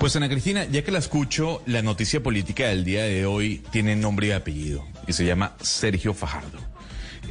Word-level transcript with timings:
Pues 0.00 0.16
Ana 0.16 0.30
Cristina, 0.30 0.64
ya 0.64 0.82
que 0.82 0.92
la 0.92 0.98
escucho, 0.98 1.62
la 1.66 1.82
noticia 1.82 2.22
política 2.22 2.68
del 2.68 2.84
día 2.84 3.04
de 3.04 3.26
hoy 3.26 3.62
tiene 3.70 3.94
nombre 3.96 4.28
y 4.28 4.30
apellido 4.30 4.82
y 5.06 5.12
se 5.12 5.26
llama 5.26 5.54
Sergio 5.60 6.14
Fajardo. 6.14 6.58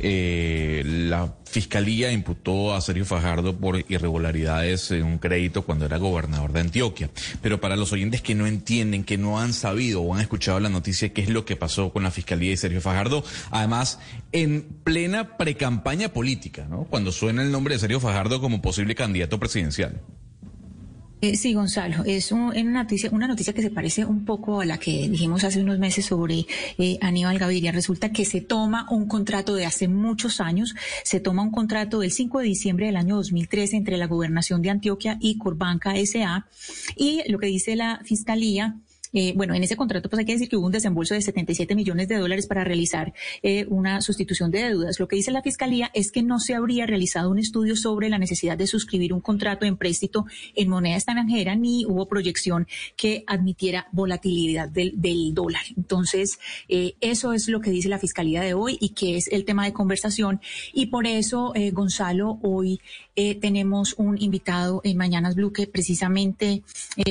Eh, 0.01 0.83
la 0.85 1.33
fiscalía 1.45 2.11
imputó 2.11 2.75
a 2.75 2.81
Sergio 2.81 3.05
Fajardo 3.05 3.57
por 3.57 3.83
irregularidades 3.91 4.91
en 4.91 5.03
un 5.03 5.17
crédito 5.17 5.63
cuando 5.63 5.87
era 5.87 5.97
gobernador 5.97 6.53
de 6.53 6.59
Antioquia. 6.59 7.09
Pero 7.41 7.59
para 7.59 7.75
los 7.75 7.91
oyentes 7.91 8.21
que 8.21 8.35
no 8.35 8.45
entienden, 8.45 9.03
que 9.03 9.17
no 9.17 9.39
han 9.39 9.53
sabido 9.53 10.03
o 10.03 10.13
han 10.13 10.21
escuchado 10.21 10.59
la 10.59 10.69
noticia, 10.69 11.11
qué 11.11 11.23
es 11.23 11.29
lo 11.29 11.45
que 11.45 11.55
pasó 11.55 11.91
con 11.91 12.03
la 12.03 12.11
fiscalía 12.11 12.51
y 12.51 12.57
Sergio 12.57 12.81
Fajardo, 12.81 13.23
además 13.49 13.97
en 14.31 14.61
plena 14.83 15.37
precampaña 15.37 16.09
política, 16.09 16.67
¿no? 16.69 16.83
Cuando 16.83 17.11
suena 17.11 17.41
el 17.41 17.51
nombre 17.51 17.73
de 17.73 17.79
Sergio 17.79 17.99
Fajardo 17.99 18.39
como 18.39 18.61
posible 18.61 18.93
candidato 18.93 19.39
presidencial. 19.39 19.99
Eh, 21.21 21.35
sí, 21.35 21.53
Gonzalo, 21.53 22.05
es 22.05 22.31
una, 22.31 22.53
noticia, 22.63 23.09
una 23.11 23.27
noticia 23.27 23.51
que 23.51 23.61
se 23.61 23.69
parece 23.69 24.05
un 24.05 24.23
poco 24.23 24.61
a 24.61 24.65
la 24.65 24.77
que 24.77 25.09
dijimos 25.09 25.43
hace 25.43 25.61
unos 25.61 25.77
meses 25.77 26.05
sobre 26.05 26.45
eh, 26.77 26.97
Aníbal 27.01 27.37
Gaviria. 27.37 27.73
Resulta 27.73 28.13
que 28.13 28.23
se 28.23 28.39
toma 28.39 28.87
un 28.89 29.05
contrato 29.05 29.55
de 29.55 29.65
hace 29.65 29.89
muchos 29.89 30.39
años, 30.39 30.75
se 31.03 31.19
toma 31.19 31.43
un 31.43 31.51
contrato 31.51 31.99
del 31.99 32.11
5 32.11 32.39
de 32.39 32.45
diciembre 32.45 32.85
del 32.85 32.95
año 32.95 33.17
2013 33.17 33.75
entre 33.75 33.97
la 33.97 34.07
Gobernación 34.07 34.61
de 34.61 34.69
Antioquia 34.69 35.17
y 35.19 35.37
Corbanca 35.37 35.97
S.A. 35.97 36.47
Y 36.95 37.29
lo 37.29 37.37
que 37.37 37.47
dice 37.47 37.75
la 37.75 37.99
Fiscalía 38.05 38.77
eh, 39.11 39.33
bueno, 39.35 39.55
en 39.55 39.63
ese 39.63 39.75
contrato 39.75 40.09
pues 40.09 40.19
hay 40.19 40.25
que 40.25 40.33
decir 40.33 40.49
que 40.49 40.55
hubo 40.55 40.67
un 40.67 40.71
desembolso 40.71 41.13
de 41.13 41.21
77 41.21 41.75
millones 41.75 42.07
de 42.07 42.17
dólares 42.17 42.47
para 42.47 42.63
realizar 42.63 43.13
eh, 43.41 43.65
una 43.69 44.01
sustitución 44.01 44.51
de 44.51 44.63
deudas. 44.63 44.99
Lo 44.99 45.07
que 45.07 45.15
dice 45.15 45.31
la 45.31 45.41
Fiscalía 45.41 45.89
es 45.93 46.11
que 46.11 46.21
no 46.21 46.39
se 46.39 46.53
habría 46.53 46.85
realizado 46.85 47.31
un 47.31 47.39
estudio 47.39 47.75
sobre 47.75 48.09
la 48.09 48.19
necesidad 48.19 48.57
de 48.57 48.67
suscribir 48.67 49.13
un 49.13 49.21
contrato 49.21 49.61
de 49.61 49.69
empréstito 49.69 50.25
en 50.55 50.69
moneda 50.69 50.95
extranjera 50.95 51.55
ni 51.55 51.85
hubo 51.85 52.07
proyección 52.07 52.67
que 52.95 53.23
admitiera 53.25 53.87
volatilidad 53.91 54.69
del, 54.69 54.93
dólar. 55.33 55.61
Entonces, 55.75 56.39
eh, 56.67 56.95
eso 57.01 57.33
es 57.33 57.47
lo 57.49 57.61
que 57.61 57.71
dice 57.71 57.89
la 57.89 57.99
Fiscalía 57.99 58.41
de 58.41 58.53
hoy 58.53 58.77
y 58.79 58.89
que 58.89 59.17
es 59.17 59.27
el 59.27 59.45
tema 59.45 59.65
de 59.65 59.73
conversación. 59.73 60.39
Y 60.73 60.87
por 60.87 61.07
eso, 61.07 61.53
Gonzalo, 61.73 62.39
hoy 62.41 62.79
tenemos 63.41 63.95
un 63.97 64.19
invitado 64.21 64.81
en 64.83 64.97
Mañanas 64.97 65.35
Blue 65.35 65.51
que 65.51 65.67
precisamente 65.67 66.63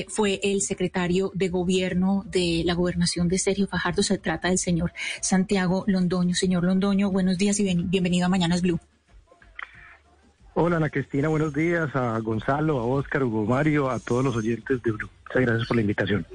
fue 0.08 0.40
el 0.42 0.62
secretario 0.62 1.30
de 1.34 1.48
Gobierno 1.48 1.87
de 2.26 2.62
la 2.64 2.74
gobernación 2.74 3.28
de 3.28 3.38
Sergio 3.38 3.66
Fajardo. 3.66 4.02
Se 4.02 4.18
trata 4.18 4.48
del 4.48 4.58
señor 4.58 4.92
Santiago 5.20 5.84
Londoño. 5.86 6.34
Señor 6.34 6.64
Londoño, 6.64 7.10
buenos 7.10 7.38
días 7.38 7.58
y 7.60 7.74
bienvenido 7.74 8.26
a 8.26 8.28
Mañanas 8.28 8.62
Blue. 8.62 8.78
Hola 10.54 10.78
Ana 10.78 10.90
Cristina, 10.90 11.28
buenos 11.28 11.54
días 11.54 11.88
a 11.94 12.18
Gonzalo, 12.18 12.80
a 12.80 12.84
Oscar, 12.84 13.22
Hugo 13.22 13.46
Mario, 13.46 13.90
a 13.90 14.00
todos 14.00 14.24
los 14.24 14.36
oyentes 14.36 14.82
de 14.82 14.90
Blue. 14.90 15.08
Muchas 15.28 15.42
gracias 15.42 15.68
por 15.68 15.76
la 15.76 15.80
invitación. 15.82 16.26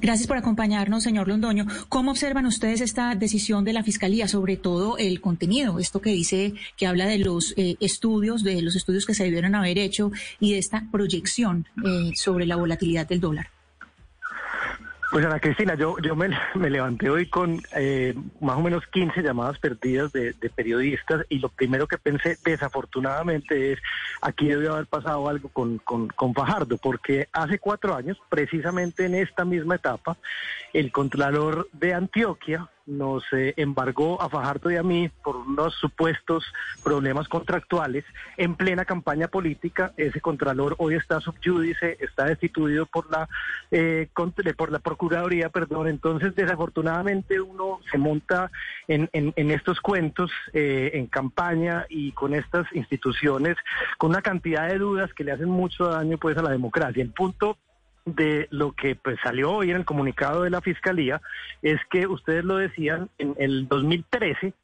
Gracias 0.00 0.26
por 0.26 0.36
acompañarnos, 0.36 1.02
señor 1.02 1.28
Londoño. 1.28 1.66
¿Cómo 1.88 2.10
observan 2.10 2.46
ustedes 2.46 2.80
esta 2.80 3.14
decisión 3.14 3.64
de 3.64 3.72
la 3.72 3.82
Fiscalía, 3.82 4.28
sobre 4.28 4.56
todo 4.56 4.98
el 4.98 5.20
contenido, 5.20 5.78
esto 5.78 6.00
que 6.00 6.10
dice, 6.10 6.54
que 6.76 6.86
habla 6.86 7.06
de 7.06 7.18
los 7.18 7.54
eh, 7.56 7.76
estudios, 7.80 8.42
de 8.42 8.62
los 8.62 8.76
estudios 8.76 9.06
que 9.06 9.14
se 9.14 9.24
debieron 9.24 9.54
haber 9.54 9.78
hecho 9.78 10.10
y 10.40 10.52
de 10.52 10.58
esta 10.58 10.86
proyección 10.90 11.66
eh, 11.84 12.12
sobre 12.14 12.46
la 12.46 12.56
volatilidad 12.56 13.06
del 13.06 13.20
dólar? 13.20 13.50
Pues 15.10 15.26
Ana 15.26 15.40
Cristina, 15.40 15.74
yo, 15.74 15.96
yo 15.98 16.14
me, 16.14 16.28
levanté 16.54 17.10
hoy 17.10 17.26
con 17.26 17.60
eh, 17.74 18.14
más 18.40 18.56
o 18.56 18.60
menos 18.60 18.86
15 18.92 19.22
llamadas 19.22 19.58
perdidas 19.58 20.12
de, 20.12 20.34
periodistas 20.54 21.26
y 21.28 21.40
lo 21.40 21.48
primero 21.48 21.88
que 21.88 21.98
pensé 21.98 22.36
desafortunadamente 22.44 23.72
es 23.72 23.80
aquí 24.22 24.46
debe 24.46 24.68
haber 24.68 24.86
pasado 24.86 25.28
algo 25.28 25.48
con, 25.48 25.78
con, 25.78 26.06
con 26.08 26.32
Fajardo, 26.32 26.76
porque 26.76 27.28
hace 27.32 27.58
cuatro 27.58 27.96
años, 27.96 28.18
precisamente 28.28 29.04
en 29.06 29.16
esta 29.16 29.44
misma 29.44 29.74
etapa, 29.74 30.16
el 30.72 30.92
Contralor 30.92 31.68
de 31.72 31.92
Antioquia, 31.92 32.70
nos 32.90 33.24
eh, 33.32 33.54
embargó 33.56 34.20
a 34.20 34.28
Fajardo 34.28 34.70
y 34.70 34.76
a 34.76 34.82
mí 34.82 35.10
por 35.22 35.36
unos 35.36 35.74
supuestos 35.74 36.44
problemas 36.82 37.28
contractuales 37.28 38.04
en 38.36 38.56
plena 38.56 38.84
campaña 38.84 39.28
política. 39.28 39.92
Ese 39.96 40.20
contralor 40.20 40.74
hoy 40.78 40.94
está 40.94 41.20
subyúdice, 41.20 41.96
está 42.00 42.24
destituido 42.26 42.86
por 42.86 43.10
la 43.10 43.28
eh, 43.70 44.08
por 44.56 44.72
la 44.72 44.78
procuraduría, 44.80 45.48
perdón. 45.48 45.88
Entonces, 45.88 46.34
desafortunadamente 46.34 47.40
uno 47.40 47.80
se 47.90 47.98
monta 47.98 48.50
en, 48.88 49.08
en, 49.12 49.50
estos 49.50 49.80
cuentos 49.80 50.30
eh, 50.52 50.90
en 50.94 51.06
campaña 51.06 51.86
y 51.88 52.12
con 52.12 52.34
estas 52.34 52.66
instituciones 52.72 53.56
con 53.98 54.10
una 54.10 54.22
cantidad 54.22 54.68
de 54.68 54.78
dudas 54.78 55.12
que 55.14 55.24
le 55.24 55.32
hacen 55.32 55.48
mucho 55.48 55.86
daño 55.86 56.18
pues 56.18 56.36
a 56.36 56.42
la 56.42 56.50
democracia. 56.50 57.02
El 57.02 57.10
punto 57.10 57.56
de 58.14 58.48
lo 58.50 58.72
que 58.72 58.94
pues 58.94 59.18
salió 59.22 59.52
hoy 59.52 59.70
en 59.70 59.76
el 59.76 59.84
comunicado 59.84 60.42
de 60.42 60.50
la 60.50 60.60
Fiscalía 60.60 61.20
es 61.62 61.80
que 61.90 62.06
ustedes 62.06 62.44
lo 62.44 62.56
decían, 62.56 63.08
en 63.18 63.34
el 63.38 63.68
2013 63.68 64.54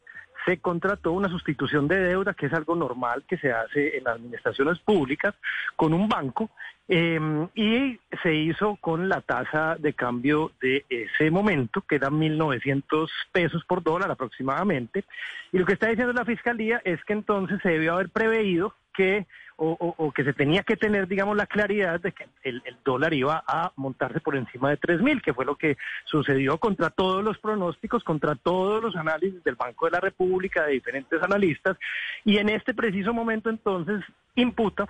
se 0.47 0.59
contrató 0.59 1.13
una 1.13 1.29
sustitución 1.29 1.89
de 1.89 1.99
deuda, 1.99 2.33
que 2.33 2.47
es 2.47 2.53
algo 2.53 2.77
normal 2.77 3.25
que 3.29 3.37
se 3.37 3.53
hace 3.53 3.99
en 3.99 4.07
administraciones 4.07 4.79
públicas, 4.79 5.35
con 5.75 5.93
un 5.93 6.09
banco, 6.09 6.51
em, 6.87 7.49
y 7.57 7.99
se 8.23 8.33
hizo 8.33 8.77
con 8.77 9.09
la 9.09 9.21
tasa 9.23 9.75
de 9.77 9.93
cambio 9.93 10.53
de 10.63 10.85
ese 10.89 11.33
momento, 11.33 11.81
que 11.81 11.97
era 11.97 12.11
1.900 12.11 13.11
pesos 13.33 13.65
por 13.65 13.83
dólar 13.83 14.11
aproximadamente. 14.13 15.05
Y 15.51 15.59
lo 15.59 15.67
que 15.67 15.73
está 15.73 15.89
diciendo 15.89 16.13
la 16.13 16.25
Fiscalía 16.25 16.81
es 16.85 17.03
que 17.05 17.13
entonces 17.13 17.59
se 17.61 17.71
debió 17.71 17.95
haber 17.95 18.11
preveído 18.11 18.73
que 18.97 19.27
o, 19.59 20.13
que 20.15 20.23
se 20.23 20.35
tenía 20.35 20.63
que 20.63 20.77
tener, 20.77 21.09
digamos, 21.09 21.35
la 21.35 21.47
claridad 21.47 21.99
de 21.99 22.13
que 22.13 22.29
el, 22.43 22.63
dólar 22.85 23.15
iba 23.15 23.43
a 23.47 23.73
montarse 23.77 24.21
por 24.21 24.37
encima 24.37 24.69
de 24.69 24.79
3.000, 24.79 25.23
que 25.23 25.33
fue 25.33 25.47
lo 25.47 25.57
que 25.57 25.79
sucedió 26.05 26.59
contra 26.59 26.91
todos 26.91 27.25
los 27.25 27.39
pronósticos, 27.39 28.05
contra 28.05 28.35
todos 28.35 28.83
los 28.83 28.97
análisis 28.97 29.43
del 29.45 29.55
Banco 29.55 29.87
de 29.87 29.93
la 29.93 30.01
República, 30.01 30.67
de 30.67 30.73
diferentes 30.73 31.23
analistas, 31.23 31.79
y 32.25 32.37
en 32.37 32.51
este 32.51 32.75
preciso 32.75 33.15
momento 33.15 33.49
entonces 33.49 34.05
imputa 34.35 34.89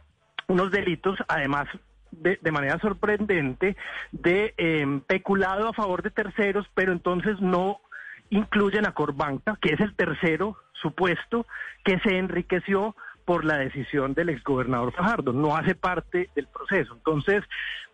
unos 0.48 0.72
delitos, 0.72 1.16
además 1.28 1.68
de, 2.10 2.38
manera 2.50 2.78
sorprendente, 2.80 3.76
de 4.10 4.52
em, 4.56 5.00
peculado 5.00 5.68
a 5.68 5.74
favor 5.74 6.02
de 6.02 6.10
terceros, 6.10 6.66
pero 6.74 6.92
entonces 6.92 7.40
no 7.40 7.80
incluyen 8.30 8.86
a 8.86 8.94
Corbanca, 8.94 9.58
que 9.60 9.74
es 9.74 9.80
el 9.80 9.94
tercero 9.94 10.56
supuesto 10.72 11.46
que 11.84 11.98
se 12.00 12.18
enriqueció 12.18 12.96
por 13.26 13.44
la 13.44 13.58
decisión 13.58 14.14
del 14.14 14.30
exgobernador 14.30 14.92
Fajardo, 14.92 15.32
no 15.32 15.54
hace 15.56 15.74
parte 15.74 16.30
del 16.34 16.46
proceso. 16.46 16.94
Entonces, 16.94 17.42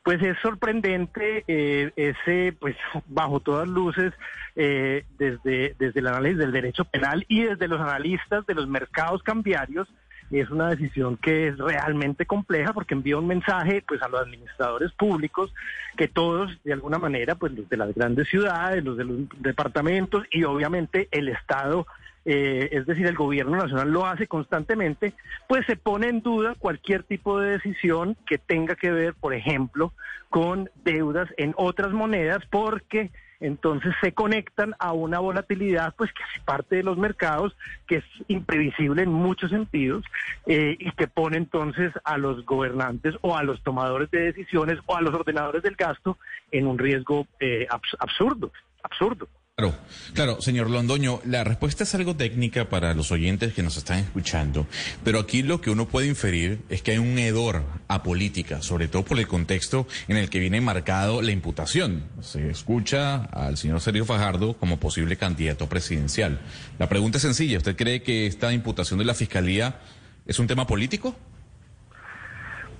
pues 0.04 0.22
es 0.22 0.36
sorprendente 0.40 1.42
eh, 1.48 1.90
ese, 1.96 2.54
pues 2.60 2.76
bajo 3.06 3.40
todas 3.40 3.66
luces, 3.66 4.12
eh, 4.54 5.04
desde, 5.18 5.74
desde 5.78 6.00
el 6.00 6.06
análisis 6.06 6.38
del 6.38 6.52
derecho 6.52 6.84
penal 6.84 7.24
y 7.28 7.44
desde 7.44 7.66
los 7.66 7.80
analistas 7.80 8.46
de 8.46 8.54
los 8.54 8.68
mercados 8.68 9.22
cambiarios, 9.22 9.88
es 10.30 10.50
una 10.50 10.70
decisión 10.70 11.16
que 11.16 11.48
es 11.48 11.58
realmente 11.58 12.26
compleja 12.26 12.72
porque 12.72 12.94
envía 12.94 13.18
un 13.18 13.26
mensaje 13.26 13.82
pues 13.86 14.02
a 14.02 14.08
los 14.08 14.20
administradores 14.20 14.92
públicos 14.92 15.52
que 15.96 16.08
todos 16.08 16.58
de 16.64 16.72
alguna 16.72 16.98
manera 16.98 17.34
pues 17.34 17.52
los 17.52 17.68
de 17.68 17.76
las 17.76 17.94
grandes 17.94 18.28
ciudades, 18.28 18.84
los 18.84 18.96
de 18.96 19.04
los 19.04 19.16
departamentos 19.40 20.24
y 20.30 20.44
obviamente 20.44 21.08
el 21.10 21.28
Estado 21.28 21.86
eh, 22.24 22.68
es 22.72 22.86
decir, 22.86 23.06
el 23.06 23.16
gobierno 23.16 23.56
nacional 23.56 23.90
lo 23.90 24.06
hace 24.06 24.26
constantemente, 24.26 25.14
pues 25.48 25.66
se 25.66 25.76
pone 25.76 26.08
en 26.08 26.22
duda 26.22 26.54
cualquier 26.58 27.02
tipo 27.02 27.40
de 27.40 27.52
decisión 27.52 28.16
que 28.26 28.38
tenga 28.38 28.76
que 28.76 28.90
ver, 28.90 29.14
por 29.14 29.34
ejemplo, 29.34 29.92
con 30.30 30.70
deudas 30.84 31.28
en 31.36 31.54
otras 31.56 31.92
monedas, 31.92 32.44
porque 32.50 33.10
entonces 33.42 33.92
se 34.00 34.12
conectan 34.12 34.74
a 34.78 34.92
una 34.92 35.18
volatilidad 35.18 35.94
pues 35.96 36.12
que 36.12 36.22
hace 36.22 36.40
parte 36.44 36.76
de 36.76 36.84
los 36.84 36.96
mercados, 36.96 37.56
que 37.88 37.96
es 37.96 38.04
imprevisible 38.28 39.02
en 39.02 39.10
muchos 39.10 39.50
sentidos 39.50 40.04
eh, 40.46 40.76
y 40.78 40.92
que 40.92 41.08
pone 41.08 41.38
entonces 41.38 41.92
a 42.04 42.18
los 42.18 42.46
gobernantes 42.46 43.16
o 43.20 43.36
a 43.36 43.42
los 43.42 43.60
tomadores 43.62 44.10
de 44.12 44.20
decisiones 44.32 44.78
o 44.86 44.96
a 44.96 45.02
los 45.02 45.12
ordenadores 45.12 45.64
del 45.64 45.74
gasto 45.74 46.18
en 46.52 46.68
un 46.68 46.78
riesgo 46.78 47.26
eh, 47.40 47.66
absurdo, 47.98 48.52
absurdo. 48.84 49.28
Claro, 49.54 49.76
claro, 50.14 50.40
señor 50.40 50.70
Londoño, 50.70 51.20
la 51.26 51.44
respuesta 51.44 51.84
es 51.84 51.94
algo 51.94 52.16
técnica 52.16 52.70
para 52.70 52.94
los 52.94 53.12
oyentes 53.12 53.52
que 53.52 53.62
nos 53.62 53.76
están 53.76 53.98
escuchando, 53.98 54.66
pero 55.04 55.18
aquí 55.18 55.42
lo 55.42 55.60
que 55.60 55.68
uno 55.68 55.86
puede 55.86 56.06
inferir 56.06 56.62
es 56.70 56.80
que 56.80 56.92
hay 56.92 56.96
un 56.96 57.18
hedor 57.18 57.62
a 57.86 58.02
política, 58.02 58.62
sobre 58.62 58.88
todo 58.88 59.04
por 59.04 59.18
el 59.18 59.28
contexto 59.28 59.86
en 60.08 60.16
el 60.16 60.30
que 60.30 60.38
viene 60.38 60.62
marcado 60.62 61.20
la 61.20 61.32
imputación. 61.32 62.02
Se 62.22 62.48
escucha 62.48 63.24
al 63.26 63.58
señor 63.58 63.82
Sergio 63.82 64.06
Fajardo 64.06 64.54
como 64.56 64.80
posible 64.80 65.18
candidato 65.18 65.68
presidencial. 65.68 66.40
La 66.78 66.88
pregunta 66.88 67.18
es 67.18 67.22
sencilla, 67.22 67.58
¿usted 67.58 67.76
cree 67.76 68.02
que 68.02 68.26
esta 68.26 68.54
imputación 68.54 69.00
de 69.00 69.04
la 69.04 69.12
Fiscalía 69.12 69.80
es 70.24 70.38
un 70.38 70.46
tema 70.46 70.66
político? 70.66 71.14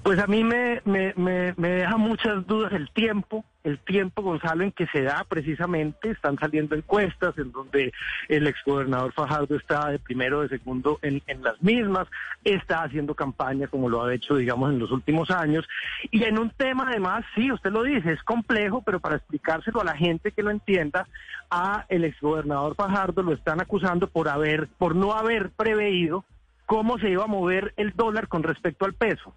Pues 0.02 0.18
a 0.18 0.26
mí 0.26 0.42
me, 0.42 0.82
me, 0.84 1.14
me, 1.14 1.54
me, 1.56 1.68
deja 1.68 1.96
muchas 1.96 2.44
dudas 2.44 2.72
el 2.72 2.90
tiempo, 2.90 3.44
el 3.62 3.78
tiempo, 3.78 4.22
Gonzalo, 4.22 4.64
en 4.64 4.72
que 4.72 4.88
se 4.88 5.02
da 5.02 5.24
precisamente, 5.28 6.10
están 6.10 6.36
saliendo 6.40 6.74
encuestas 6.74 7.38
en 7.38 7.52
donde 7.52 7.92
el 8.28 8.48
exgobernador 8.48 9.12
Fajardo 9.12 9.54
está 9.54 9.90
de 9.90 10.00
primero, 10.00 10.40
de 10.40 10.48
segundo 10.48 10.98
en, 11.02 11.22
en 11.28 11.44
las 11.44 11.62
mismas, 11.62 12.08
está 12.42 12.82
haciendo 12.82 13.14
campaña 13.14 13.68
como 13.68 13.88
lo 13.88 14.02
ha 14.02 14.12
hecho, 14.12 14.34
digamos, 14.34 14.72
en 14.72 14.80
los 14.80 14.90
últimos 14.90 15.30
años. 15.30 15.68
Y 16.10 16.24
en 16.24 16.36
un 16.36 16.50
tema, 16.50 16.88
además, 16.88 17.24
sí, 17.36 17.52
usted 17.52 17.70
lo 17.70 17.84
dice, 17.84 18.10
es 18.10 18.22
complejo, 18.24 18.82
pero 18.82 18.98
para 18.98 19.14
explicárselo 19.14 19.82
a 19.82 19.84
la 19.84 19.96
gente 19.96 20.32
que 20.32 20.42
lo 20.42 20.50
entienda, 20.50 21.06
a 21.48 21.86
el 21.88 22.02
exgobernador 22.02 22.74
Fajardo 22.74 23.22
lo 23.22 23.34
están 23.34 23.60
acusando 23.60 24.08
por 24.08 24.28
haber, 24.28 24.66
por 24.78 24.96
no 24.96 25.12
haber 25.12 25.50
preveído 25.50 26.24
cómo 26.66 26.98
se 26.98 27.08
iba 27.08 27.22
a 27.22 27.28
mover 27.28 27.72
el 27.76 27.92
dólar 27.92 28.26
con 28.26 28.42
respecto 28.42 28.84
al 28.84 28.94
peso 28.94 29.32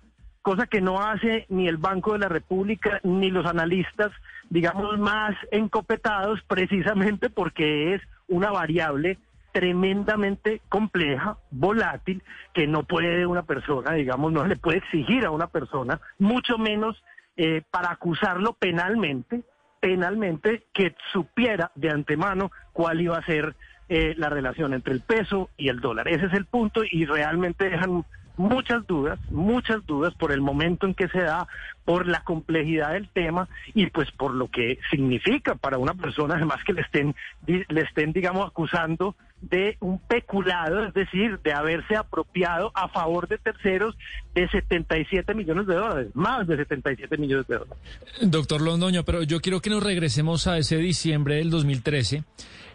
cosa 0.46 0.68
que 0.68 0.80
no 0.80 1.02
hace 1.02 1.48
ni 1.50 1.68
el 1.68 1.78
Banco 1.78 2.14
de 2.14 2.20
la 2.20 2.30
República 2.30 3.00
ni 3.02 3.32
los 3.32 3.48
analistas, 3.48 4.12
digamos, 4.52 5.00
más 5.00 5.36
encopetados, 5.50 6.40
precisamente 6.44 7.32
porque 7.32 7.96
es 7.96 8.02
una 8.28 8.52
variable 8.52 9.18
tremendamente 9.54 10.62
compleja, 10.70 11.40
volátil, 11.50 12.22
que 12.54 12.68
no 12.68 12.84
puede 12.84 13.26
una 13.26 13.42
persona, 13.42 13.94
digamos, 13.94 14.32
no 14.32 14.46
le 14.46 14.56
puede 14.56 14.78
exigir 14.78 15.26
a 15.26 15.32
una 15.32 15.48
persona, 15.48 16.00
mucho 16.20 16.60
menos 16.60 17.04
eh, 17.38 17.64
para 17.72 17.90
acusarlo 17.90 18.54
penalmente, 18.54 19.42
penalmente, 19.80 20.68
que 20.76 20.94
supiera 21.12 21.72
de 21.74 21.90
antemano 21.90 22.52
cuál 22.72 23.02
iba 23.02 23.18
a 23.18 23.26
ser 23.26 23.56
eh, 23.90 24.14
la 24.16 24.30
relación 24.30 24.76
entre 24.76 24.94
el 24.94 25.02
peso 25.02 25.50
y 25.58 25.70
el 25.70 25.80
dólar. 25.80 26.08
Ese 26.08 26.28
es 26.28 26.34
el 26.34 26.46
punto 26.46 26.84
y 26.88 27.06
realmente 27.06 27.68
dejan 27.68 28.06
muchas 28.38 28.86
dudas, 28.88 29.20
muchas 29.30 29.86
dudas 29.86 30.14
por 30.16 30.32
el 30.32 30.42
momento 30.42 30.86
en 30.86 30.94
que 30.94 31.08
se 31.10 31.22
da, 31.22 31.48
por 31.86 32.08
la 32.08 32.24
complejidad 32.24 32.94
del 32.94 33.08
tema 33.10 33.48
y 33.74 33.86
pues 33.88 34.12
por 34.12 34.34
lo 34.34 34.50
que 34.50 34.80
significa 34.90 35.56
para 35.56 35.78
una 35.78 35.94
persona 35.94 36.36
además 36.36 36.64
que 36.66 36.74
le 36.74 36.82
estén, 36.82 37.16
le 37.46 37.82
estén 37.82 38.12
digamos, 38.12 38.48
acusando 38.48 39.16
de 39.42 39.78
un 39.80 40.00
peculado, 40.00 40.86
es 40.86 40.94
decir, 40.94 41.40
de 41.44 41.54
haberse 41.54 41.96
apropiado 41.96 42.72
a 42.74 42.88
favor 42.88 43.28
de 43.28 43.38
terceros 43.38 43.96
de 44.34 44.48
77 44.50 45.34
millones 45.36 45.68
de 45.68 45.76
dólares, 45.76 46.08
más 46.14 46.48
de 46.48 46.58
77 46.58 47.18
millones 47.18 47.48
de 47.48 47.56
dólares. 47.56 47.84
Doctor 48.22 48.62
Londoño, 48.62 49.04
pero 49.04 49.24
yo 49.24 49.42
quiero 49.42 49.62
que 49.62 49.70
nos 49.70 49.84
regresemos 49.84 50.48
a 50.48 50.58
ese 50.58 50.78
diciembre 50.78 51.36
del 51.36 51.52
2013 51.52 52.24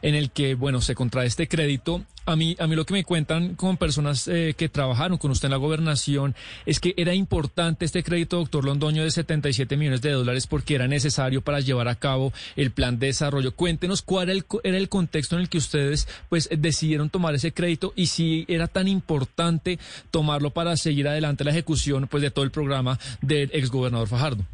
en 0.03 0.15
el 0.15 0.31
que, 0.31 0.55
bueno, 0.55 0.81
se 0.81 0.95
contrae 0.95 1.27
este 1.27 1.49
crédito. 1.49 2.03
A 2.31 2.37
mí, 2.37 2.55
a 2.61 2.69
mí 2.69 2.77
lo 2.77 2.87
que 2.87 2.95
me 2.95 3.03
cuentan 3.03 3.57
con 3.57 3.77
personas 3.77 4.29
eh, 4.29 4.55
que 4.57 4.69
trabajaron 4.69 5.19
con 5.19 5.33
usted 5.33 5.47
en 5.47 5.51
la 5.51 5.57
gobernación 5.57 6.37
es 6.65 6.79
que 6.79 6.95
era 6.97 7.13
importante 7.13 7.85
este 7.85 8.05
crédito, 8.05 8.37
doctor 8.37 8.65
Londoño, 8.65 9.03
de 9.03 9.11
77 9.11 9.77
millones 9.77 10.01
de 10.01 10.13
dólares 10.13 10.47
porque 10.47 10.77
era 10.77 10.87
necesario 10.87 11.41
para 11.41 11.59
llevar 11.59 11.89
a 11.89 11.97
cabo 11.97 12.33
el 12.55 12.71
plan 12.71 13.01
de 13.01 13.09
desarrollo. 13.09 13.57
Cuéntenos 13.57 14.03
cuál 14.03 14.29
era 14.29 14.39
el, 14.39 14.45
era 14.63 14.77
el 14.77 14.89
contexto 14.89 15.35
en 15.35 15.43
el 15.43 15.49
que 15.49 15.59
ustedes 15.59 16.07
pues 16.29 16.49
decidieron 16.57 17.11
tomar 17.11 17.35
ese 17.35 17.53
crédito 17.53 17.93
y 17.97 18.07
si 18.07 18.45
era 18.47 18.69
tan 18.69 18.87
importante 18.87 19.81
tomarlo 20.13 20.51
para 20.51 20.77
seguir 20.77 21.09
adelante 21.09 21.43
la 21.43 21.51
ejecución 21.51 22.07
pues 22.09 22.23
de 22.23 22.31
todo 22.31 22.45
el 22.45 22.53
programa 22.53 22.97
del 23.23 23.51
exgobernador 23.53 24.07
Fajardo. 24.07 24.45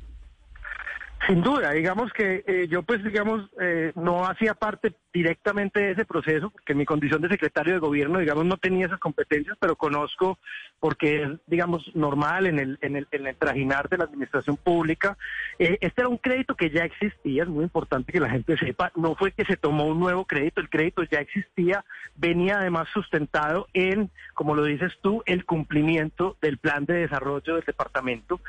Sin 1.24 1.42
duda, 1.42 1.72
digamos 1.72 2.12
que 2.12 2.44
eh, 2.46 2.68
yo 2.68 2.82
pues 2.82 3.02
digamos 3.02 3.48
eh, 3.58 3.90
no 3.96 4.26
hacía 4.26 4.54
parte 4.54 4.94
directamente 5.12 5.80
de 5.80 5.92
ese 5.92 6.04
proceso, 6.04 6.50
porque 6.50 6.74
mi 6.74 6.84
condición 6.84 7.22
de 7.22 7.30
secretario 7.30 7.72
de 7.72 7.80
gobierno, 7.80 8.18
digamos, 8.18 8.44
no 8.44 8.58
tenía 8.58 8.84
esas 8.84 9.00
competencias, 9.00 9.56
pero 9.58 9.74
conozco 9.74 10.38
porque 10.78 11.22
es, 11.22 11.28
digamos, 11.46 11.90
normal 11.96 12.46
en 12.46 12.58
el, 12.58 12.78
en 12.82 12.96
el, 12.96 13.08
en 13.10 13.26
el 13.26 13.34
trajinar 13.34 13.88
de 13.88 13.96
la 13.96 14.04
administración 14.04 14.58
pública. 14.58 15.16
Eh, 15.58 15.78
este 15.80 16.02
era 16.02 16.08
un 16.10 16.18
crédito 16.18 16.54
que 16.54 16.68
ya 16.68 16.84
existía, 16.84 17.44
es 17.44 17.48
muy 17.48 17.64
importante 17.64 18.12
que 18.12 18.20
la 18.20 18.28
gente 18.28 18.58
sepa, 18.58 18.92
no 18.94 19.14
fue 19.14 19.32
que 19.32 19.46
se 19.46 19.56
tomó 19.56 19.86
un 19.86 19.98
nuevo 19.98 20.26
crédito, 20.26 20.60
el 20.60 20.68
crédito 20.68 21.02
ya 21.04 21.20
existía, 21.20 21.82
venía 22.14 22.58
además 22.58 22.88
sustentado 22.92 23.68
en, 23.72 24.10
como 24.34 24.54
lo 24.54 24.64
dices 24.64 24.92
tú, 25.00 25.22
el 25.24 25.46
cumplimiento 25.46 26.36
del 26.42 26.58
plan 26.58 26.84
de 26.84 26.94
desarrollo 26.94 27.54
del 27.54 27.64
departamento. 27.64 28.40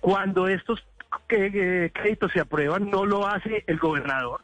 Cuando 0.00 0.48
estos 0.48 0.84
que 1.26 1.90
créditos 1.94 2.32
se 2.32 2.40
aprueban, 2.40 2.90
no 2.90 3.04
lo 3.04 3.26
hace 3.26 3.64
el 3.66 3.78
gobernador. 3.78 4.42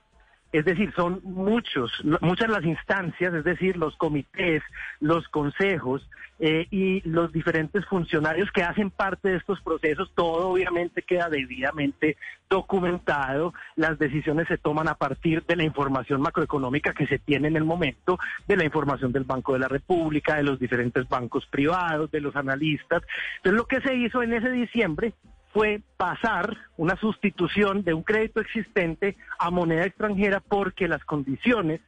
Es 0.52 0.66
decir, 0.66 0.92
son 0.94 1.20
muchos, 1.24 1.90
muchas 2.20 2.50
las 2.50 2.62
instancias, 2.62 3.32
es 3.32 3.42
decir, 3.42 3.78
los 3.78 3.96
comités, 3.96 4.62
los 5.00 5.26
consejos 5.28 6.06
eh, 6.38 6.66
y 6.70 7.00
los 7.08 7.32
diferentes 7.32 7.86
funcionarios 7.86 8.50
que 8.52 8.62
hacen 8.62 8.90
parte 8.90 9.30
de 9.30 9.36
estos 9.36 9.62
procesos, 9.62 10.12
todo 10.14 10.48
obviamente 10.48 11.00
queda 11.00 11.30
debidamente 11.30 12.18
documentado. 12.50 13.54
Las 13.76 13.98
decisiones 13.98 14.46
se 14.46 14.58
toman 14.58 14.88
a 14.88 14.94
partir 14.94 15.42
de 15.46 15.56
la 15.56 15.64
información 15.64 16.20
macroeconómica 16.20 16.92
que 16.92 17.06
se 17.06 17.18
tiene 17.18 17.48
en 17.48 17.56
el 17.56 17.64
momento, 17.64 18.18
de 18.46 18.56
la 18.58 18.64
información 18.64 19.10
del 19.10 19.24
Banco 19.24 19.54
de 19.54 19.60
la 19.60 19.68
República, 19.68 20.36
de 20.36 20.42
los 20.42 20.58
diferentes 20.58 21.08
bancos 21.08 21.46
privados, 21.46 22.10
de 22.10 22.20
los 22.20 22.36
analistas. 22.36 23.02
Entonces, 23.36 23.56
lo 23.56 23.66
que 23.66 23.80
se 23.80 23.94
hizo 23.94 24.22
en 24.22 24.34
ese 24.34 24.50
diciembre 24.50 25.14
fue 25.52 25.82
pasar 25.96 26.56
una 26.76 26.96
sustitución 26.96 27.82
de 27.84 27.94
un 27.94 28.02
crédito 28.02 28.40
existente 28.40 29.16
a 29.38 29.50
moneda 29.50 29.84
extranjera 29.84 30.40
porque 30.40 30.88
las 30.88 31.04
condiciones 31.04 31.80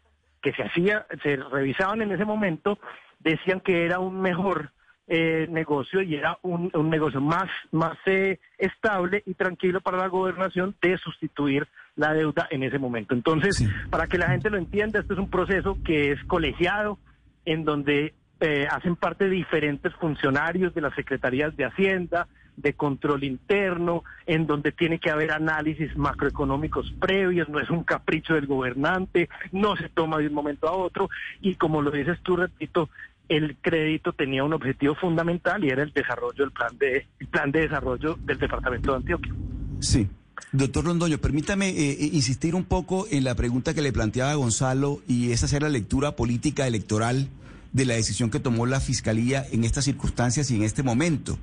que 0.42 0.52
se 0.52 0.62
hacía, 0.62 1.06
se 1.22 1.36
revisaban 1.36 2.02
en 2.02 2.12
ese 2.12 2.24
momento, 2.24 2.78
decían 3.20 3.60
que 3.60 3.86
era 3.86 3.98
un 3.98 4.20
mejor 4.20 4.70
eh, 5.06 5.46
negocio 5.50 6.02
y 6.02 6.14
era 6.14 6.38
un, 6.42 6.70
negocio 6.88 7.20
más, 7.20 7.50
más 7.72 7.96
eh, 8.06 8.38
estable 8.58 9.22
y 9.26 9.34
tranquilo 9.34 9.80
para 9.80 9.98
la 9.98 10.08
gobernación 10.08 10.74
de 10.80 10.96
sustituir 10.98 11.66
la 11.96 12.12
deuda 12.12 12.46
en 12.50 12.62
ese 12.62 12.78
momento. 12.78 13.14
Entonces, 13.14 13.66
para 13.90 14.06
que 14.06 14.18
la 14.18 14.28
gente 14.28 14.50
lo 14.50 14.58
entienda, 14.58 15.00
este 15.00 15.14
es 15.14 15.18
un 15.18 15.30
proceso 15.30 15.78
que 15.84 16.12
es 16.12 16.24
colegiado, 16.24 16.98
en 17.44 17.64
donde 17.64 18.14
eh, 18.40 18.66
hacen 18.70 18.96
parte 18.96 19.28
diferentes 19.28 19.92
funcionarios 19.96 20.74
de 20.74 20.80
las 20.80 20.94
secretarías 20.94 21.56
de 21.56 21.66
Hacienda, 21.66 22.26
de 22.56 22.72
control 22.74 23.24
interno, 23.24 24.04
en 24.26 24.46
donde 24.46 24.72
tiene 24.72 24.98
que 24.98 25.10
haber 25.10 25.32
análisis 25.32 25.96
macroeconómicos 25.96 26.92
previos, 27.00 27.48
no 27.48 27.60
es 27.60 27.70
un 27.70 27.84
capricho 27.84 28.34
del 28.34 28.46
gobernante, 28.46 29.28
no 29.52 29.76
se 29.76 29.88
toma 29.88 30.18
de 30.18 30.28
un 30.28 30.34
momento 30.34 30.68
a 30.68 30.72
otro, 30.72 31.10
y 31.40 31.54
como 31.56 31.82
lo 31.82 31.90
dices 31.90 32.18
tú, 32.22 32.36
repito, 32.36 32.88
el 33.28 33.56
crédito 33.56 34.12
tenía 34.12 34.44
un 34.44 34.52
objetivo 34.52 34.94
fundamental 34.94 35.64
y 35.64 35.70
era 35.70 35.82
el 35.82 35.92
desarrollo 35.92 36.44
del 36.44 36.52
plan 36.52 36.76
de, 36.78 37.06
el 37.18 37.26
plan 37.26 37.50
de 37.50 37.60
desarrollo 37.60 38.18
del 38.24 38.38
departamento 38.38 38.90
de 38.90 38.96
Antioquia. 38.96 39.34
Sí. 39.80 40.08
Doctor 40.52 40.84
Londoño, 40.84 41.18
permítame 41.18 41.70
eh, 41.70 41.90
eh, 41.92 42.10
insistir 42.12 42.54
un 42.54 42.64
poco 42.64 43.06
en 43.10 43.24
la 43.24 43.34
pregunta 43.34 43.74
que 43.74 43.82
le 43.82 43.92
planteaba 43.92 44.34
Gonzalo 44.34 45.00
y 45.08 45.32
esa 45.32 45.46
hacer 45.46 45.62
la 45.62 45.68
lectura 45.68 46.16
política 46.16 46.66
electoral 46.66 47.28
de 47.72 47.84
la 47.84 47.94
decisión 47.94 48.30
que 48.30 48.40
tomó 48.40 48.66
la 48.66 48.80
Fiscalía 48.80 49.44
en 49.50 49.64
estas 49.64 49.84
circunstancias 49.84 50.50
y 50.50 50.56
en 50.56 50.62
este 50.62 50.82
momento. 50.82 51.38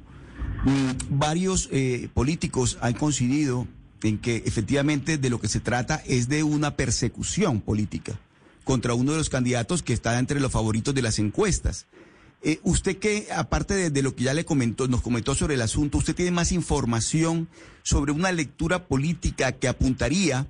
Mm, 0.63 1.17
varios 1.17 1.69
eh, 1.71 2.09
políticos 2.13 2.77
han 2.81 2.93
coincidido 2.93 3.67
en 4.03 4.19
que 4.19 4.43
efectivamente 4.45 5.17
de 5.17 5.29
lo 5.29 5.39
que 5.39 5.47
se 5.47 5.59
trata 5.59 6.03
es 6.05 6.27
de 6.27 6.43
una 6.43 6.75
persecución 6.75 7.61
política 7.61 8.19
contra 8.63 8.93
uno 8.93 9.11
de 9.11 9.17
los 9.17 9.29
candidatos 9.29 9.81
que 9.81 9.93
está 9.93 10.17
entre 10.19 10.39
los 10.39 10.51
favoritos 10.51 10.93
de 10.93 11.01
las 11.01 11.19
encuestas. 11.19 11.87
Eh, 12.43 12.59
usted 12.63 12.97
que, 12.97 13.27
aparte 13.35 13.89
de, 13.89 14.01
lo 14.01 14.15
que 14.15 14.23
ya 14.23 14.33
le 14.33 14.45
comentó, 14.45 14.87
nos 14.87 15.01
comentó 15.01 15.35
sobre 15.35 15.55
el 15.55 15.61
asunto, 15.61 15.99
¿usted 15.99 16.15
tiene 16.15 16.31
más 16.31 16.51
información 16.51 17.47
sobre 17.83 18.11
una 18.11 18.31
lectura 18.31 18.87
política 18.87 19.51
que 19.51 19.67
apuntaría 19.67 20.47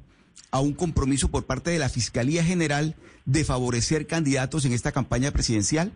a 0.51 0.59
un 0.59 0.73
compromiso 0.73 1.29
por 1.29 1.45
parte 1.45 1.71
de 1.71 1.79
la 1.79 1.89
Fiscalía 1.89 2.43
General 2.43 2.95
de 3.25 3.43
favorecer 3.43 4.07
candidatos 4.07 4.65
en 4.65 4.73
esta 4.73 4.91
campaña 4.91 5.31
presidencial? 5.31 5.93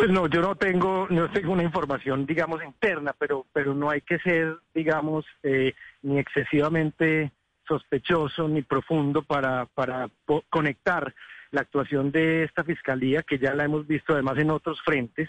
Pues 0.00 0.12
no, 0.12 0.28
yo 0.28 0.40
no 0.40 0.56
tengo, 0.56 1.06
no 1.10 1.30
tengo 1.30 1.52
una 1.52 1.62
información, 1.62 2.24
digamos, 2.24 2.64
interna, 2.64 3.14
pero, 3.18 3.44
pero 3.52 3.74
no 3.74 3.90
hay 3.90 4.00
que 4.00 4.18
ser, 4.20 4.56
digamos, 4.74 5.26
eh, 5.42 5.74
ni 6.00 6.18
excesivamente 6.18 7.32
sospechoso 7.68 8.48
ni 8.48 8.62
profundo 8.62 9.20
para, 9.20 9.66
para 9.66 10.08
conectar 10.48 11.14
la 11.50 11.60
actuación 11.60 12.12
de 12.12 12.44
esta 12.44 12.64
fiscalía, 12.64 13.22
que 13.22 13.38
ya 13.38 13.52
la 13.52 13.66
hemos 13.66 13.86
visto 13.86 14.14
además 14.14 14.38
en 14.38 14.52
otros 14.52 14.80
frentes, 14.80 15.28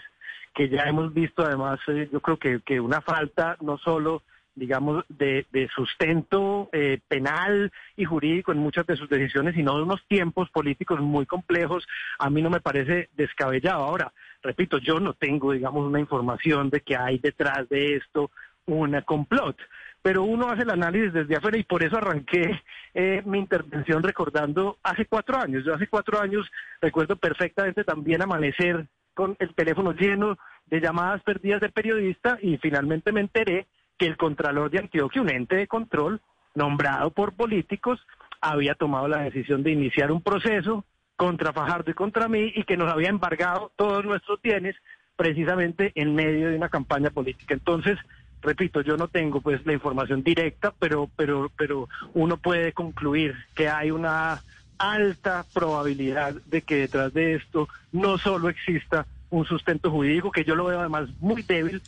que 0.54 0.70
ya 0.70 0.84
hemos 0.84 1.12
visto 1.12 1.44
además, 1.44 1.78
eh, 1.88 2.08
yo 2.10 2.20
creo 2.20 2.38
que, 2.38 2.60
que 2.64 2.80
una 2.80 3.02
falta 3.02 3.58
no 3.60 3.76
solo 3.76 4.22
digamos, 4.54 5.04
de, 5.08 5.46
sustento 5.74 6.68
eh, 6.72 7.00
penal 7.08 7.72
y 7.96 8.04
jurídico 8.04 8.52
en 8.52 8.58
muchas 8.58 8.86
de 8.86 8.96
sus 8.96 9.08
decisiones, 9.08 9.54
sino 9.54 9.76
de 9.76 9.82
unos 9.82 10.04
tiempos 10.06 10.50
políticos 10.50 11.00
muy 11.00 11.26
complejos, 11.26 11.86
a 12.18 12.30
mí 12.30 12.42
no 12.42 12.50
me 12.50 12.60
parece 12.60 13.08
descabellado. 13.16 13.84
Ahora, 13.84 14.12
repito, 14.42 14.78
yo 14.78 15.00
no 15.00 15.14
tengo, 15.14 15.52
digamos, 15.52 15.86
una 15.86 16.00
información 16.00 16.70
de 16.70 16.80
que 16.80 16.96
hay 16.96 17.18
detrás 17.18 17.68
de 17.68 17.96
esto 17.96 18.30
una 18.66 19.02
complot 19.02 19.56
pero 20.02 20.24
uno 20.24 20.50
hace 20.50 20.62
el 20.62 20.70
análisis 20.70 21.12
desde 21.12 21.36
afuera 21.36 21.56
y 21.56 21.62
por 21.62 21.82
eso 21.82 21.96
arranqué 21.96 22.60
eh, 22.92 23.22
mi 23.24 23.38
intervención 23.38 24.02
recordando 24.02 24.78
hace 24.82 25.06
cuatro 25.06 25.38
años. 25.38 25.64
Yo 25.64 25.74
hace 25.74 25.86
cuatro 25.86 26.20
años 26.20 26.50
recuerdo 26.80 27.16
perfectamente 27.16 27.84
también 27.84 28.20
amanecer 28.20 28.88
con 29.14 29.36
el 29.38 29.54
teléfono 29.54 29.92
lleno 29.92 30.36
de 30.66 30.80
llamadas 30.80 31.22
perdidas 31.22 31.60
de 31.60 31.68
periodista 31.68 32.38
y 32.42 32.58
finalmente 32.58 33.12
me 33.12 33.20
enteré 33.20 33.68
que 33.98 34.06
el 34.06 34.16
Contralor 34.16 34.70
de 34.70 34.80
Antioquia, 34.80 35.22
un 35.22 35.30
ente 35.30 35.56
de 35.56 35.66
control 35.66 36.20
nombrado 36.54 37.10
por 37.10 37.34
políticos, 37.34 38.00
había 38.40 38.74
tomado 38.74 39.08
la 39.08 39.22
decisión 39.22 39.62
de 39.62 39.70
iniciar 39.70 40.10
un 40.12 40.22
proceso 40.22 40.84
contra 41.16 41.52
Fajardo 41.52 41.90
y 41.90 41.94
contra 41.94 42.28
mí 42.28 42.52
y 42.54 42.64
que 42.64 42.76
nos 42.76 42.92
había 42.92 43.08
embargado 43.08 43.70
todos 43.76 44.04
nuestros 44.04 44.42
bienes 44.42 44.74
precisamente 45.16 45.92
en 45.94 46.14
medio 46.14 46.48
de 46.48 46.56
una 46.56 46.68
campaña 46.68 47.10
política. 47.10 47.54
Entonces, 47.54 47.98
repito, 48.40 48.80
yo 48.80 48.96
no 48.96 49.08
tengo 49.08 49.40
pues 49.40 49.64
la 49.64 49.72
información 49.72 50.22
directa, 50.22 50.74
pero 50.78 51.08
pero 51.16 51.50
pero 51.56 51.88
uno 52.14 52.36
puede 52.36 52.72
concluir 52.72 53.36
que 53.54 53.68
hay 53.68 53.90
una 53.90 54.42
alta 54.78 55.46
probabilidad 55.54 56.34
de 56.46 56.62
que 56.62 56.76
detrás 56.76 57.14
de 57.14 57.34
esto 57.34 57.68
no 57.92 58.18
solo 58.18 58.48
exista 58.48 59.06
un 59.30 59.44
sustento 59.44 59.90
jurídico, 59.90 60.32
que 60.32 60.44
yo 60.44 60.56
lo 60.56 60.64
veo 60.64 60.80
además 60.80 61.08
muy 61.20 61.42
débil, 61.42 61.80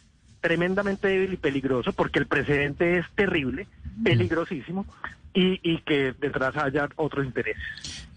tremendamente 0.45 1.09
débil 1.09 1.33
y 1.33 1.37
peligroso, 1.39 1.95
porque 1.95 2.19
el 2.19 2.27
precedente 2.27 2.99
es 2.99 3.07
terrible, 3.15 3.67
peligrosísimo, 4.05 4.85
y, 5.33 5.59
y 5.63 5.79
que 5.79 6.13
detrás 6.21 6.55
haya 6.59 6.87
otros 6.97 7.25
intereses. 7.25 7.63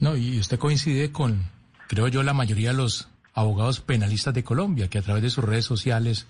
No, 0.02 0.18
y 0.18 0.38
usted 0.38 0.60
coincide 0.60 1.10
con, 1.14 1.46
creo 1.88 2.10
yo, 2.10 2.24
la 2.24 2.34
mayoría 2.34 2.72
de 2.72 2.78
los 2.78 3.08
abogados 3.34 3.80
penalistas 3.80 4.34
de 4.34 4.44
Colombia, 4.44 4.90
que 4.90 4.98
a 4.98 5.02
través 5.02 5.24
de 5.24 5.30
sus 5.30 5.46
redes 5.46 5.64
sociales, 5.64 6.28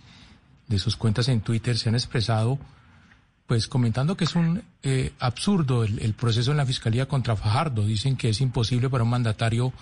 de 0.68 0.78
sus 0.78 0.98
cuentas 0.98 1.30
en 1.30 1.42
Twitter, 1.42 1.76
se 1.76 1.90
han 1.90 1.96
expresado 1.96 2.60
pues 3.48 3.68
comentando 3.68 4.16
que 4.16 4.26
es 4.26 4.36
un 4.36 4.62
eh, 4.84 5.14
absurdo 5.20 5.84
el, 5.84 5.98
el, 6.00 6.14
proceso 6.14 6.52
en 6.52 6.58
la 6.58 6.66
fiscalía 6.68 7.08
contra 7.08 7.36
Fajardo. 7.36 7.88
Dicen 7.88 8.18
que 8.18 8.30
es 8.30 8.42
imposible 8.42 8.88
para 8.88 9.04
un 9.04 9.10
mandatario 9.10 9.74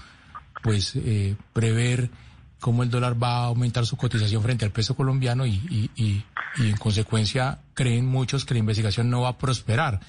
pues 0.64 0.96
eh, 0.96 1.36
prever 1.52 2.10
cómo 2.60 2.84
el 2.84 2.90
dólar 2.90 3.22
va 3.22 3.38
a 3.38 3.46
aumentar 3.46 3.86
su 3.86 3.98
cotización 3.98 4.42
frente 4.42 4.66
al 4.66 4.72
peso 4.72 4.96
colombiano 4.96 5.46
y, 5.46 5.90
en 6.58 6.78
consecuencia 6.78 7.60
creen 7.74 8.06
muchos 8.06 8.46
que 8.46 8.54
la 8.54 8.62
investigación 8.62 9.10
no 9.10 9.22
va 9.22 9.30
a 9.30 9.38
prosperar. 9.38 10.00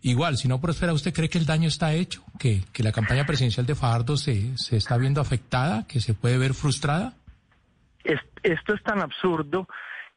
Igual, 0.00 0.36
si 0.36 0.46
no 0.46 0.60
prospera, 0.60 0.92
¿usted 0.92 1.12
cree 1.12 1.28
que 1.28 1.38
el 1.38 1.46
daño 1.46 1.68
está 1.68 1.92
hecho? 1.92 2.22
¿Que, 2.38 2.62
la 2.78 2.92
campaña 2.92 3.26
presidencial 3.26 3.66
de 3.66 3.74
Fajardo 3.74 4.16
se, 4.16 4.56
se 4.56 4.76
está 4.76 4.96
viendo 4.96 5.20
afectada? 5.20 5.86
¿Que 5.88 6.00
se 6.00 6.14
puede 6.14 6.38
ver 6.38 6.54
frustrada? 6.54 7.14
esto 8.42 8.74
es 8.74 8.82
tan 8.82 9.00
absurdo 9.02 9.68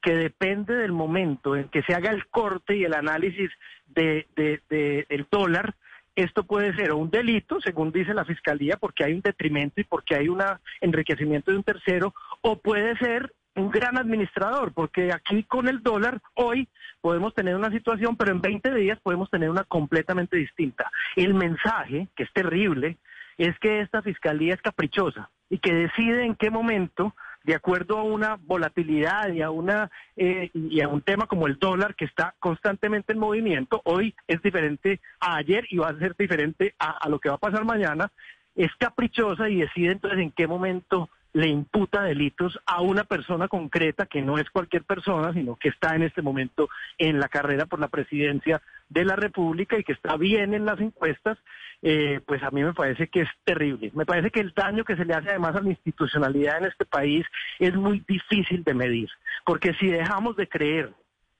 que 0.01 0.13
depende 0.13 0.75
del 0.75 0.91
momento 0.91 1.55
en 1.55 1.69
que 1.69 1.83
se 1.83 1.93
haga 1.93 2.11
el 2.11 2.27
corte 2.27 2.75
y 2.75 2.83
el 2.83 2.93
análisis 2.93 3.51
de, 3.87 4.27
del 4.35 5.27
dólar, 5.29 5.75
esto 6.15 6.43
puede 6.43 6.75
ser 6.75 6.93
un 6.93 7.09
delito, 7.09 7.59
según 7.61 7.91
dice 7.91 8.13
la 8.13 8.25
fiscalía, 8.25 8.77
porque 8.77 9.03
hay 9.03 9.13
un 9.13 9.21
detrimento 9.21 9.79
y 9.81 9.83
porque 9.85 10.15
hay 10.15 10.27
un 10.27 10.41
enriquecimiento 10.81 11.51
de 11.51 11.57
un 11.57 11.63
tercero, 11.63 12.13
o 12.41 12.57
puede 12.57 12.97
ser 12.97 13.33
un 13.55 13.69
gran 13.69 13.97
administrador, 13.97 14.73
porque 14.73 15.11
aquí 15.11 15.43
con 15.43 15.67
el 15.67 15.83
dólar 15.83 16.21
hoy 16.35 16.69
podemos 17.01 17.33
tener 17.33 17.55
una 17.55 17.71
situación, 17.71 18.15
pero 18.15 18.31
en 18.31 18.41
20 18.41 18.73
días 18.75 18.99
podemos 19.01 19.29
tener 19.29 19.49
una 19.49 19.63
completamente 19.63 20.37
distinta. 20.37 20.89
El 21.15 21.33
mensaje, 21.33 22.07
que 22.15 22.23
es 22.23 22.33
terrible, 22.33 22.97
es 23.37 23.57
que 23.59 23.81
esta 23.81 24.01
fiscalía 24.01 24.53
es 24.53 24.61
caprichosa 24.61 25.29
y 25.49 25.57
que 25.59 25.73
decide 25.73 26.25
en 26.25 26.35
qué 26.35 26.49
momento 26.49 27.15
de 27.43 27.55
acuerdo 27.55 27.97
a 27.97 28.03
una 28.03 28.35
volatilidad 28.35 29.31
y 29.31 29.41
a 29.41 29.49
una 29.49 29.89
eh, 30.15 30.49
y 30.53 30.81
a 30.81 30.87
un 30.87 31.01
tema 31.01 31.27
como 31.27 31.47
el 31.47 31.57
dólar 31.57 31.95
que 31.95 32.05
está 32.05 32.35
constantemente 32.39 33.13
en 33.13 33.19
movimiento, 33.19 33.81
hoy 33.85 34.15
es 34.27 34.41
diferente 34.41 34.99
a 35.19 35.37
ayer 35.37 35.65
y 35.69 35.77
va 35.77 35.89
a 35.89 35.97
ser 35.97 36.15
diferente 36.15 36.75
a, 36.79 36.97
a 36.97 37.09
lo 37.09 37.19
que 37.19 37.29
va 37.29 37.35
a 37.35 37.39
pasar 37.39 37.65
mañana, 37.65 38.11
es 38.55 38.71
caprichosa 38.77 39.49
y 39.49 39.61
decide 39.61 39.93
entonces 39.93 40.19
en 40.19 40.31
qué 40.31 40.47
momento 40.47 41.09
le 41.33 41.47
imputa 41.47 42.03
delitos 42.03 42.59
a 42.65 42.81
una 42.81 43.03
persona 43.03 43.47
concreta 43.47 44.05
que 44.05 44.21
no 44.21 44.37
es 44.37 44.49
cualquier 44.49 44.83
persona, 44.83 45.33
sino 45.33 45.55
que 45.55 45.69
está 45.69 45.95
en 45.95 46.03
este 46.03 46.21
momento 46.21 46.69
en 46.97 47.19
la 47.19 47.29
carrera 47.29 47.65
por 47.65 47.79
la 47.79 47.87
presidencia 47.87 48.61
de 48.89 49.05
la 49.05 49.15
República 49.15 49.77
y 49.77 49.83
que 49.83 49.93
está 49.93 50.17
bien 50.17 50.53
en 50.53 50.65
las 50.65 50.79
encuestas, 50.79 51.37
eh, 51.81 52.19
pues 52.25 52.43
a 52.43 52.51
mí 52.51 52.63
me 52.63 52.73
parece 52.73 53.07
que 53.07 53.21
es 53.21 53.29
terrible. 53.45 53.91
Me 53.93 54.05
parece 54.05 54.29
que 54.29 54.41
el 54.41 54.53
daño 54.53 54.83
que 54.83 54.97
se 54.97 55.05
le 55.05 55.13
hace 55.13 55.29
además 55.29 55.55
a 55.55 55.61
la 55.61 55.69
institucionalidad 55.69 56.57
en 56.57 56.65
este 56.65 56.85
país 56.85 57.25
es 57.59 57.73
muy 57.75 58.03
difícil 58.07 58.63
de 58.63 58.73
medir, 58.73 59.09
porque 59.45 59.73
si 59.75 59.87
dejamos 59.87 60.35
de 60.35 60.47
creer 60.47 60.93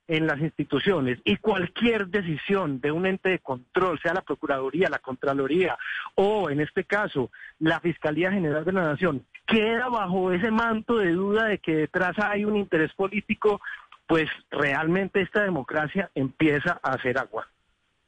en 0.08 0.27
las 0.27 0.39
instituciones 0.39 1.20
y 1.24 1.38
cualquier 1.38 2.08
decisión 2.08 2.81
de 2.81 2.91
un 2.91 3.05
ente 3.05 3.29
de 3.29 3.39
control, 3.39 4.00
sea 4.00 4.13
la 4.13 4.22
Procuraduría, 4.22 4.89
la 4.89 5.00
Contraloría 5.00 5.77
o 6.15 6.50
en 6.50 6.60
este 6.60 6.84
caso 6.84 7.31
la 7.60 7.79
Fiscalía 7.79 8.31
General 8.31 8.65
de 8.65 8.74
la 8.74 8.84
Nación, 8.84 9.25
queda 9.46 9.89
bajo 9.89 10.31
ese 10.31 10.51
manto 10.51 10.98
de 10.98 11.12
duda 11.12 11.46
de 11.46 11.60
que 11.60 11.75
detrás 11.75 12.17
hay 12.20 12.46
un 12.46 12.55
interés 12.55 12.93
político, 12.93 13.62
pues 14.08 14.29
realmente 14.50 15.22
esta 15.22 15.43
democracia 15.43 16.10
empieza 16.15 16.79
a 16.84 16.93
hacer 16.93 17.17
agua. 17.17 17.48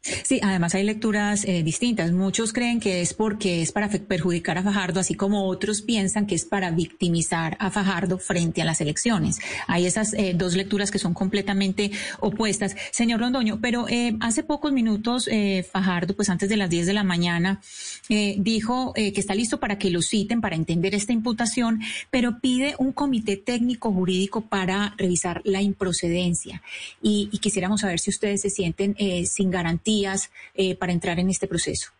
Sí, 0.04 0.42
además 0.44 0.76
hay 0.76 0.84
lecturas 0.84 1.46
eh, 1.46 1.64
distintas. 1.64 2.12
Muchos 2.12 2.52
creen 2.52 2.82
que 2.82 3.00
es 3.02 3.14
porque 3.14 3.62
es 3.62 3.72
para 3.72 3.88
perjudicar 3.88 4.58
a 4.58 4.64
Fajardo, 4.64 5.00
así 5.00 5.16
como 5.16 5.48
otros 5.48 5.82
piensan 5.82 6.28
que 6.28 6.36
es 6.36 6.44
para 6.44 6.72
victimizar 6.72 7.56
a 7.62 7.72
Fajardo 7.72 8.18
frente 8.18 8.62
a 8.62 8.66
las 8.66 8.82
elecciones. 8.82 9.40
Hay 9.66 9.86
esas 9.86 10.14
eh, 10.14 10.34
dos 10.36 10.56
lecturas 10.56 10.92
que 10.92 11.00
son 11.00 11.14
completamente 11.14 11.92
opuestas. 12.20 12.76
Señor 12.92 13.22
Londoño, 13.22 13.60
pero 13.62 13.88
eh, 13.88 14.18
hace 14.20 14.44
pocos 14.44 14.74
minutos 14.74 15.30
Fajardo, 15.72 16.16
pues 16.16 16.30
antes 16.30 16.50
de 16.50 16.58
las 16.58 16.70
10 16.70 16.88
de 16.88 16.94
la 16.94 17.04
mañana, 17.04 17.62
dijo 18.10 18.94
que 18.94 19.14
está 19.16 19.36
listo 19.36 19.60
para 19.60 19.78
que 19.78 19.90
lo 19.90 20.02
citen, 20.02 20.42
para 20.42 20.56
entender 20.56 20.96
esta 20.96 21.14
imputación, 21.14 21.82
pero 22.12 22.40
pide 22.40 22.76
un 22.78 22.92
comité 22.92 23.38
técnico 23.38 23.92
jurídico 23.92 24.42
para 24.42 24.96
revisar 24.98 25.42
la 25.46 25.62
improcedencia. 25.62 26.62
Y, 27.02 27.30
y 27.32 27.38
quisiéramos 27.40 27.82
saber 27.82 28.00
si 28.00 28.10
ustedes 28.10 28.42
se 28.42 28.50
sienten 28.50 28.96
sin 29.26 29.52
garantía 29.52 29.93
eh, 30.54 30.76
para 30.78 30.92
entrar 30.92 31.20
en 31.20 31.30
este 31.30 31.48
proceso? 31.48 31.92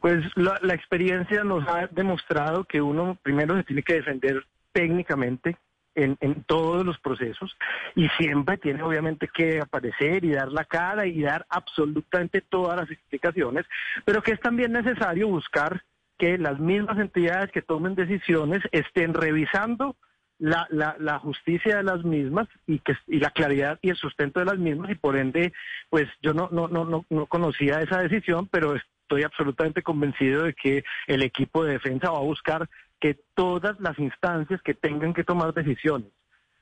Pues 0.00 0.24
la, 0.34 0.74
experiencia 0.74 1.44
nos 1.44 1.66
ha 1.68 1.86
demostrado 1.88 2.64
que 2.64 2.80
uno 2.80 3.18
primero 3.22 3.56
se 3.56 3.64
tiene 3.64 3.82
que 3.82 3.94
defender 3.94 4.46
técnicamente 4.72 5.56
en, 5.94 6.16
todos 6.44 6.86
los 6.86 6.98
procesos 7.00 7.54
y 7.94 8.08
siempre 8.10 8.56
tiene 8.56 8.82
obviamente 8.82 9.28
que 9.28 9.60
aparecer 9.60 10.24
y 10.24 10.30
dar 10.30 10.50
la 10.50 10.64
cara 10.64 11.04
y 11.06 11.20
dar 11.20 11.44
absolutamente 11.50 12.40
todas 12.40 12.78
las 12.78 12.90
explicaciones, 12.90 13.66
pero 14.06 14.22
que 14.22 14.32
es 14.32 14.40
también 14.40 14.72
necesario 14.72 15.28
buscar 15.28 15.82
que 16.16 16.38
las 16.38 16.58
mismas 16.58 16.98
entidades 16.98 17.50
que 17.50 17.60
tomen 17.60 17.94
decisiones 17.94 18.62
estén 18.72 19.12
revisando 19.12 19.96
la, 20.40 20.66
la, 20.70 20.96
la, 20.98 21.18
justicia 21.18 21.76
de 21.76 21.82
las 21.82 22.02
mismas 22.02 22.48
y 22.66 22.78
que 22.80 22.96
y 23.06 23.20
la 23.20 23.30
claridad 23.30 23.78
y 23.82 23.90
el 23.90 23.96
sustento 23.96 24.40
de 24.40 24.46
las 24.46 24.58
mismas 24.58 24.90
y 24.90 24.94
por 24.94 25.16
ende 25.16 25.52
pues 25.90 26.08
yo 26.22 26.32
no 26.32 26.48
no 26.50 26.66
no 26.66 26.84
no, 26.84 27.04
no 27.10 27.26
conocía 27.26 27.80
esa 27.82 28.00
decisión 28.00 28.48
pero 28.50 28.74
estoy 28.74 29.22
absolutamente 29.22 29.82
convencido 29.82 30.44
de 30.44 30.54
que 30.54 30.82
el 31.06 31.22
equipo 31.22 31.62
de 31.62 31.74
defensa 31.74 32.10
va 32.10 32.18
a 32.18 32.22
buscar 32.22 32.68
que 33.00 33.18
todas 33.34 33.78
las 33.80 33.98
instancias 33.98 34.62
que 34.62 34.74
tengan 34.74 35.12
que 35.12 35.24
tomar 35.24 35.52
decisiones 35.52 36.08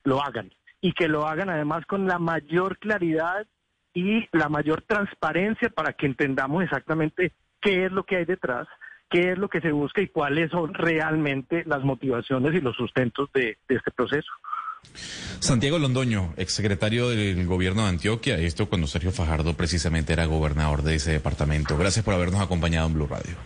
lo 0.03 0.23
hagan 0.23 0.51
y 0.81 0.93
que 0.93 1.07
lo 1.07 1.27
hagan 1.27 1.49
además 1.49 1.87
con 1.87 2.07
la 2.07 2.19
mayor 2.19 2.79
claridad 2.79 3.47
y 3.95 4.29
la 4.37 4.49
mayor 4.49 4.83
transparencia 4.83 5.71
para 5.71 5.93
que 5.93 6.07
entendamos 6.07 6.65
exactamente 6.65 7.33
qué 7.61 7.87
es 7.87 7.93
lo 7.93 8.05
que 8.05 8.17
hay 8.17 8.25
detrás 8.25 8.67
qué 9.11 9.33
es 9.33 9.39
lo 9.39 9.49
que 9.49 9.61
se 9.61 9.73
busca 9.73 10.01
y 10.01 10.09
cuáles 10.09 10.51
son 10.51 10.75
realmente 10.75 11.65
las 11.67 11.83
motivaciones 11.85 12.55
y 12.55 12.61
los 12.61 12.77
sustentos 12.77 13.31
de, 13.33 13.59
este 13.69 13.91
proceso. 13.91 14.31
Santiago 15.41 15.79
Londoño, 15.79 16.35
exsecretario 16.37 17.09
del 17.11 17.47
gobierno 17.47 17.83
de 17.83 17.89
Antioquia, 17.89 18.39
esto 18.39 18.69
cuando 18.69 18.87
Sergio 18.87 19.13
Fajardo 19.13 19.55
precisamente 19.55 20.13
era 20.13 20.27
gobernador 20.27 20.83
de 20.83 20.97
ese 20.97 21.13
departamento. 21.13 21.77
Gracias 21.77 22.05
por 22.05 22.15
habernos 22.15 22.41
acompañado 22.41 22.87
en 22.87 22.95
Blue 22.95 23.07
Radio. 23.07 23.37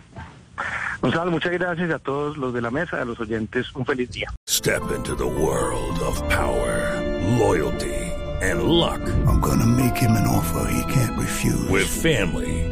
Gonzalo, 1.01 1.31
muchas 1.31 1.51
gracias 1.51 1.91
a 1.91 1.99
todos 1.99 2.37
los 2.37 2.53
de 2.53 2.61
la 2.61 2.71
mesa, 2.71 3.01
a 3.01 3.05
los 3.05 3.19
oyentes, 3.19 3.73
un 3.75 3.85
feliz 3.85 4.09
día. 4.11 4.31
Step 4.47 4.83
into 4.95 5.15
the 5.15 5.25
world 5.25 5.99
of 5.99 6.21
power, 6.29 7.01
loyalty 7.39 8.13
and 8.43 8.63
luck. 8.63 9.01
I'm 9.25 9.39
gonna 9.39 9.65
make 9.65 9.97
him 9.97 10.11
an 10.11 10.27
offer 10.27 10.67
he 10.69 10.93
can't 10.93 11.17
refuse. 11.17 11.69
With 11.69 11.87
family, 11.87 12.71